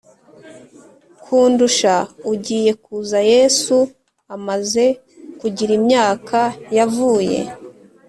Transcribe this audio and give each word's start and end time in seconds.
Kundusha 1.23 1.93
ugiye 2.31 2.71
kuza 2.83 3.19
yesu 3.33 3.77
amaze 4.35 4.85
kugira 5.39 5.71
imyaka 5.79 6.39
yavuye 6.77 7.37